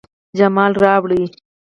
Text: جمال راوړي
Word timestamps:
جمال 0.37 0.73
راوړي 0.83 1.23